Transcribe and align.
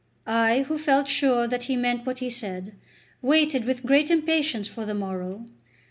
I, 0.25 0.63
who 0.63 0.79
felt 0.79 1.07
sure 1.07 1.45
that 1.47 1.65
he 1.65 1.75
meant 1.75 2.07
what 2.07 2.17
he 2.17 2.29
said, 2.31 2.73
waited 3.21 3.65
with 3.65 3.85
great 3.85 4.09
impatience 4.09 4.67
for 4.67 4.83
the 4.83 4.95
morrow. 4.95 5.45